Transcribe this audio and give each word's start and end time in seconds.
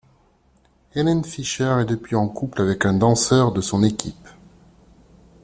Helene 0.95 1.23
Fischer 1.23 1.75
est 1.79 1.85
depuis 1.85 2.15
en 2.15 2.27
couple 2.27 2.63
avec 2.63 2.87
un 2.87 2.93
danseur 2.95 3.51
de 3.51 3.61
son 3.61 3.83
équipe. 3.83 4.27